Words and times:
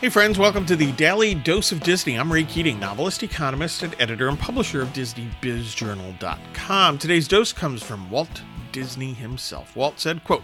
Hey, 0.00 0.08
friends, 0.10 0.38
welcome 0.38 0.66
to 0.66 0.76
the 0.76 0.92
Daily 0.92 1.34
Dose 1.34 1.72
of 1.72 1.80
Disney. 1.80 2.18
I'm 2.18 2.30
Ray 2.30 2.44
Keating, 2.44 2.78
novelist, 2.80 3.22
economist, 3.22 3.82
and 3.82 3.96
editor 3.98 4.28
and 4.28 4.38
publisher 4.38 4.82
of 4.82 4.88
DisneyBizJournal.com. 4.88 6.98
Today's 6.98 7.28
dose 7.28 7.52
comes 7.52 7.82
from 7.82 8.10
Walt 8.10 8.42
Disney 8.72 9.14
himself. 9.14 9.74
Walt 9.76 10.00
said, 10.00 10.24
quote, 10.24 10.42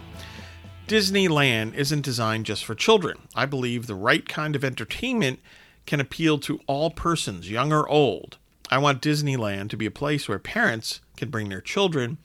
Disneyland 0.87 1.75
isn't 1.75 2.03
designed 2.03 2.47
just 2.47 2.65
for 2.65 2.77
children. 2.77 3.19
I 3.35 3.45
believe 3.45 3.87
the 3.87 3.97
right 3.97 4.27
kind 4.27 4.57
of 4.57 4.65
entertainment 4.65 5.41
can 5.85 6.01
appeal 6.01 6.39
to 6.39 6.61
all 6.67 6.91
persons, 6.91 7.51
young 7.51 7.73
or 7.73 7.87
old. 7.89 8.39
I 8.71 8.79
want 8.79 9.03
Disneyland 9.03 9.69
to 9.71 9.77
be 9.77 9.87
a 9.87 9.91
place 9.91 10.29
where 10.29 10.39
parents 10.39 11.01
can 11.17 11.29
bring 11.29 11.49
their 11.49 11.61
children 11.61 12.19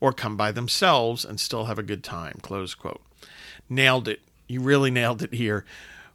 or 0.00 0.12
come 0.12 0.36
by 0.36 0.52
themselves 0.52 1.24
and 1.24 1.40
still 1.40 1.64
have 1.64 1.78
a 1.78 1.82
good 1.82 2.04
time. 2.04 2.38
Close 2.42 2.74
quote. 2.74 3.00
Nailed 3.68 4.06
it. 4.06 4.20
You 4.46 4.60
really 4.60 4.90
nailed 4.90 5.22
it 5.22 5.32
here. 5.34 5.64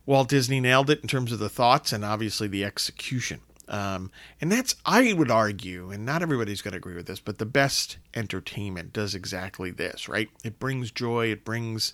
Walt 0.06 0.30
Disney 0.30 0.60
nailed 0.60 0.90
it 0.90 1.02
in 1.02 1.08
terms 1.08 1.32
of 1.32 1.40
the 1.40 1.50
thoughts 1.50 1.94
and 1.94 2.04
obviously 2.04 2.48
the 2.48 2.66
execution. 2.66 3.40
Um, 3.68 4.12
and 4.42 4.52
that's, 4.52 4.76
I 4.86 5.14
would 5.14 5.32
argue, 5.32 5.90
and 5.90 6.06
not 6.06 6.22
everybody's 6.22 6.62
going 6.62 6.74
to 6.74 6.78
agree 6.78 6.96
with 6.96 7.08
this, 7.08 7.22
but 7.22 7.38
the 7.38 7.46
best 7.46 7.98
entertainment 8.14 8.92
does 8.92 9.16
exactly 9.16 9.72
this, 9.72 10.10
right? 10.10 10.30
It 10.44 10.60
brings 10.60 10.92
joy, 10.92 11.28
it 11.28 11.46
brings 11.46 11.94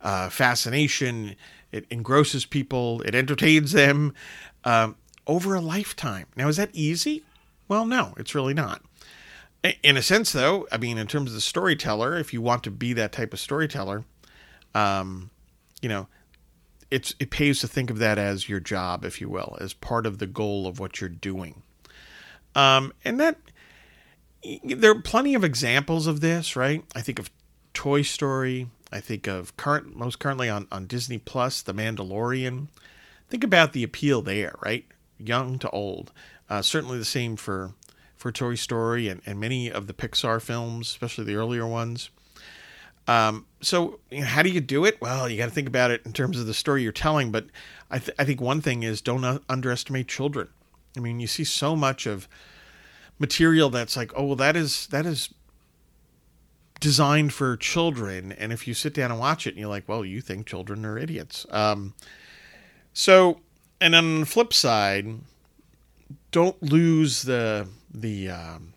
uh, 0.00 0.30
fascination, 0.30 1.36
it 1.70 1.86
engrosses 1.90 2.46
people, 2.46 3.02
it 3.02 3.14
entertains 3.14 3.72
them 3.72 4.14
um, 4.64 4.96
over 5.26 5.54
a 5.54 5.60
lifetime. 5.60 6.26
Now, 6.36 6.48
is 6.48 6.56
that 6.56 6.70
easy? 6.72 7.22
Well, 7.68 7.84
no, 7.84 8.14
it's 8.16 8.34
really 8.34 8.54
not. 8.54 8.82
In 9.82 9.96
a 9.96 10.02
sense, 10.02 10.32
though, 10.32 10.66
I 10.72 10.78
mean, 10.78 10.98
in 10.98 11.06
terms 11.06 11.30
of 11.30 11.34
the 11.34 11.40
storyteller, 11.40 12.16
if 12.16 12.32
you 12.32 12.40
want 12.40 12.64
to 12.64 12.70
be 12.70 12.92
that 12.94 13.12
type 13.12 13.32
of 13.32 13.40
storyteller, 13.40 14.04
um, 14.74 15.30
you 15.80 15.88
know, 15.88 16.06
it's 16.94 17.12
it 17.18 17.30
pays 17.30 17.58
to 17.58 17.66
think 17.66 17.90
of 17.90 17.98
that 17.98 18.18
as 18.18 18.48
your 18.48 18.60
job, 18.60 19.04
if 19.04 19.20
you 19.20 19.28
will, 19.28 19.58
as 19.60 19.74
part 19.74 20.06
of 20.06 20.18
the 20.18 20.28
goal 20.28 20.68
of 20.68 20.78
what 20.78 21.00
you're 21.00 21.10
doing. 21.10 21.62
Um, 22.54 22.92
and 23.04 23.18
that 23.18 23.36
there 24.62 24.92
are 24.92 25.00
plenty 25.00 25.34
of 25.34 25.42
examples 25.42 26.06
of 26.06 26.20
this, 26.20 26.54
right? 26.54 26.84
I 26.94 27.00
think 27.00 27.18
of 27.18 27.30
Toy 27.72 28.02
Story. 28.02 28.68
I 28.92 29.00
think 29.00 29.26
of 29.26 29.56
current, 29.56 29.96
most 29.96 30.20
currently 30.20 30.48
on, 30.48 30.68
on 30.70 30.86
Disney 30.86 31.18
Plus, 31.18 31.62
The 31.62 31.74
Mandalorian. 31.74 32.68
Think 33.28 33.42
about 33.42 33.72
the 33.72 33.82
appeal 33.82 34.22
there, 34.22 34.54
right? 34.62 34.84
Young 35.18 35.58
to 35.58 35.70
old. 35.70 36.12
Uh, 36.48 36.62
certainly 36.62 36.98
the 36.98 37.04
same 37.04 37.34
for 37.34 37.72
for 38.16 38.30
Toy 38.30 38.54
Story 38.54 39.08
and, 39.08 39.20
and 39.26 39.40
many 39.40 39.68
of 39.68 39.88
the 39.88 39.94
Pixar 39.94 40.40
films, 40.40 40.90
especially 40.90 41.24
the 41.24 41.34
earlier 41.34 41.66
ones. 41.66 42.10
Um, 43.06 43.46
so 43.60 44.00
you 44.10 44.20
know, 44.20 44.26
how 44.26 44.42
do 44.42 44.48
you 44.48 44.60
do 44.60 44.84
it? 44.84 45.00
Well, 45.00 45.28
you 45.28 45.36
got 45.36 45.46
to 45.46 45.54
think 45.54 45.68
about 45.68 45.90
it 45.90 46.02
in 46.04 46.12
terms 46.12 46.38
of 46.38 46.46
the 46.46 46.54
story 46.54 46.82
you're 46.82 46.92
telling. 46.92 47.30
But 47.30 47.46
I, 47.90 47.98
th- 47.98 48.16
I 48.18 48.24
think 48.24 48.40
one 48.40 48.60
thing 48.60 48.82
is 48.82 49.00
don't 49.00 49.42
underestimate 49.48 50.08
children. 50.08 50.48
I 50.96 51.00
mean, 51.00 51.20
you 51.20 51.26
see 51.26 51.44
so 51.44 51.74
much 51.76 52.06
of 52.06 52.28
material 53.18 53.70
that's 53.70 53.96
like, 53.96 54.12
oh, 54.16 54.26
well, 54.26 54.36
that 54.36 54.56
is 54.56 54.86
that 54.88 55.06
is 55.06 55.32
designed 56.80 57.32
for 57.32 57.56
children, 57.56 58.32
and 58.32 58.52
if 58.52 58.66
you 58.68 58.74
sit 58.74 58.94
down 58.94 59.10
and 59.10 59.20
watch 59.20 59.46
it, 59.46 59.50
and 59.50 59.58
you're 59.58 59.68
like, 59.68 59.88
well, 59.88 60.04
you 60.04 60.20
think 60.20 60.46
children 60.46 60.84
are 60.84 60.98
idiots. 60.98 61.46
Um, 61.50 61.94
so, 62.92 63.40
and 63.80 63.94
on 63.94 64.20
the 64.20 64.26
flip 64.26 64.52
side, 64.52 65.06
don't 66.30 66.62
lose 66.62 67.22
the 67.22 67.68
the 67.92 68.30
um, 68.30 68.74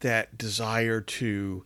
that 0.00 0.36
desire 0.36 1.00
to 1.00 1.64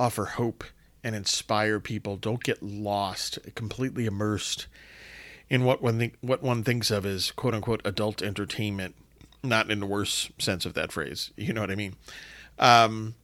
offer 0.00 0.24
hope 0.24 0.64
and 1.04 1.14
inspire 1.14 1.78
people. 1.78 2.16
Don't 2.16 2.42
get 2.42 2.62
lost, 2.62 3.38
completely 3.54 4.06
immersed 4.06 4.66
in 5.50 5.64
what 5.64 5.82
one 5.82 5.98
think, 5.98 6.16
what 6.22 6.42
one 6.42 6.64
thinks 6.64 6.90
of 6.90 7.04
as 7.04 7.30
quote 7.32 7.54
unquote 7.54 7.82
adult 7.84 8.22
entertainment, 8.22 8.94
not 9.42 9.70
in 9.70 9.78
the 9.78 9.86
worst 9.86 10.30
sense 10.40 10.64
of 10.64 10.74
that 10.74 10.90
phrase. 10.90 11.30
You 11.36 11.52
know 11.52 11.60
what 11.60 11.70
I 11.70 11.74
mean? 11.76 11.96
Um, 12.58 13.14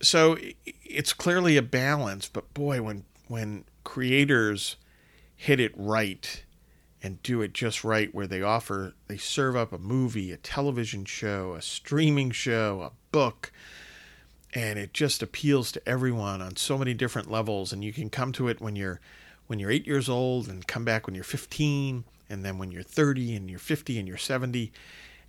so 0.00 0.38
it's 0.84 1.12
clearly 1.12 1.56
a 1.56 1.62
balance, 1.62 2.28
but 2.28 2.52
boy, 2.54 2.80
when 2.80 3.04
when 3.28 3.64
creators 3.82 4.76
hit 5.36 5.58
it 5.58 5.72
right 5.76 6.44
and 7.02 7.22
do 7.22 7.42
it 7.42 7.52
just 7.52 7.84
right, 7.84 8.14
where 8.14 8.26
they 8.26 8.42
offer, 8.42 8.94
they 9.08 9.16
serve 9.16 9.56
up 9.56 9.72
a 9.72 9.78
movie, 9.78 10.30
a 10.32 10.36
television 10.36 11.04
show, 11.04 11.54
a 11.54 11.60
streaming 11.60 12.30
show, 12.30 12.80
a 12.82 12.92
book, 13.12 13.52
and 14.54 14.78
it 14.78 14.94
just 14.94 15.22
appeals 15.22 15.72
to 15.72 15.88
everyone 15.88 16.40
on 16.40 16.54
so 16.56 16.78
many 16.78 16.94
different 16.94 17.30
levels 17.30 17.72
and 17.72 17.84
you 17.84 17.92
can 17.92 18.08
come 18.08 18.32
to 18.32 18.48
it 18.48 18.60
when 18.60 18.76
you're 18.76 19.00
when 19.46 19.58
you're 19.58 19.70
8 19.70 19.86
years 19.86 20.08
old 20.08 20.48
and 20.48 20.66
come 20.66 20.84
back 20.84 21.06
when 21.06 21.14
you're 21.14 21.24
15 21.24 22.04
and 22.30 22.44
then 22.44 22.56
when 22.56 22.70
you're 22.70 22.82
30 22.82 23.34
and 23.34 23.50
you're 23.50 23.58
50 23.58 23.98
and 23.98 24.08
you're 24.08 24.16
70 24.16 24.72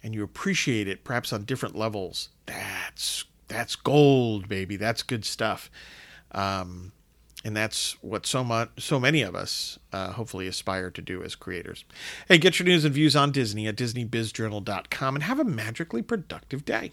and 0.04 0.14
you 0.14 0.24
appreciate 0.24 0.88
it 0.88 1.04
perhaps 1.04 1.34
on 1.34 1.44
different 1.44 1.76
levels. 1.76 2.30
That's 2.46 3.26
that's 3.48 3.76
gold 3.76 4.48
baby. 4.48 4.78
That's 4.78 5.04
good 5.04 5.26
stuff. 5.26 5.70
Um, 6.32 6.92
and 7.44 7.56
that's 7.56 8.02
what 8.02 8.26
so 8.26 8.44
much 8.44 8.70
so 8.78 9.00
many 9.00 9.22
of 9.22 9.36
us 9.36 9.80
uh, 9.92 10.12
hopefully 10.12 10.48
aspire 10.48 10.92
to 10.92 11.02
do 11.02 11.24
as 11.24 11.36
creators. 11.36 11.84
Hey 12.28 12.38
get 12.38 12.60
your 12.60 12.68
news 12.68 12.86
and 12.86 12.94
views 12.94 13.16
on 13.16 13.32
disney 13.32 13.68
at 13.68 13.76
disneybizjournal.com 13.76 15.16
and 15.16 15.24
have 15.24 15.40
a 15.40 15.44
magically 15.44 16.02
productive 16.02 16.64
day 16.64 16.92